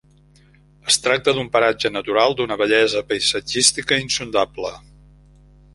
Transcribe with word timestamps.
Es 0.91 0.95
tracta 1.07 1.35
d'un 1.39 1.51
paratge 1.57 1.91
natural 1.97 2.35
d'una 2.41 2.59
bellesa 2.63 3.05
paisatgística 3.13 4.03
insondable. 4.07 4.75